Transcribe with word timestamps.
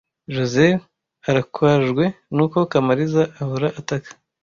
Josehl 0.35 0.77
arakajwe 1.29 2.03
nuko 2.35 2.57
Kamariza 2.71 3.23
ahora 3.41 3.67
ataka. 3.79 4.09